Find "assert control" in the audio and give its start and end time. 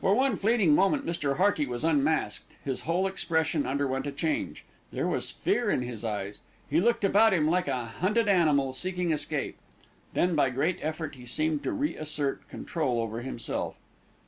11.96-13.00